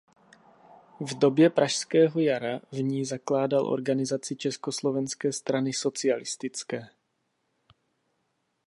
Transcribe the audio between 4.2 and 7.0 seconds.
Československé strany socialistické.